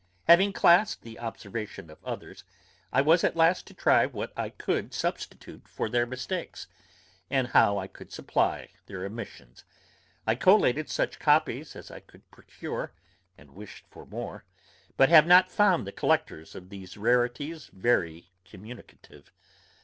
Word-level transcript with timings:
Having 0.23 0.53
classed 0.53 1.03
the 1.03 1.19
observations 1.19 1.91
of 1.91 2.03
others, 2.03 2.43
I 2.91 3.01
was 3.03 3.23
at 3.23 3.35
last 3.35 3.67
to 3.67 3.75
try 3.75 4.07
what 4.07 4.33
I 4.35 4.49
could 4.49 4.95
substitute 4.95 5.67
for 5.67 5.89
their 5.89 6.07
mistakes, 6.07 6.65
and 7.29 7.49
how 7.49 7.77
I 7.77 7.85
could 7.85 8.11
supply 8.11 8.69
their 8.87 9.05
omissions. 9.05 9.63
I 10.25 10.33
collated 10.33 10.89
such 10.89 11.19
copies 11.19 11.75
as 11.75 11.91
I 11.91 11.99
could 11.99 12.31
procure, 12.31 12.93
and 13.37 13.51
wished 13.53 13.85
for 13.91 14.07
more, 14.07 14.43
but 14.97 15.09
have 15.09 15.27
not 15.27 15.51
found 15.51 15.85
the 15.85 15.91
collectors 15.91 16.55
of 16.55 16.69
these 16.69 16.97
rarities 16.97 17.67
very 17.67 18.31
communicative. 18.43 19.31